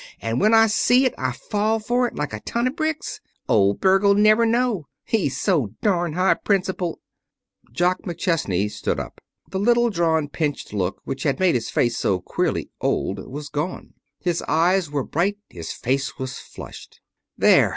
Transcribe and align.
And 0.19 0.41
when 0.41 0.51
I 0.51 0.65
see 0.65 1.05
it 1.05 1.13
I 1.15 1.31
fall 1.31 1.77
for 1.79 2.07
it 2.07 2.15
like 2.15 2.33
a 2.33 2.39
ton 2.39 2.65
of 2.65 2.75
bricks. 2.75 3.21
Old 3.47 3.79
Berg'll 3.79 4.15
never 4.15 4.47
know. 4.47 4.87
He's 5.03 5.37
so 5.39 5.75
darned 5.83 6.15
high 6.15 6.33
principled" 6.33 6.97
Jock 7.77 8.01
McChesney 8.01 8.71
stood 8.71 8.99
up. 8.99 9.21
The 9.51 9.59
little 9.59 9.91
drawn 9.91 10.27
pinched 10.27 10.73
look 10.73 11.01
which 11.03 11.21
had 11.21 11.39
made 11.39 11.53
his 11.53 11.69
face 11.69 11.97
so 11.97 12.19
queerly 12.19 12.71
old 12.81 13.27
was 13.27 13.47
gone. 13.47 13.93
His 14.19 14.41
eyes 14.47 14.89
were 14.89 15.03
bright. 15.03 15.37
His 15.49 15.71
face 15.71 16.17
was 16.17 16.39
flushed. 16.39 16.99
"There! 17.37 17.69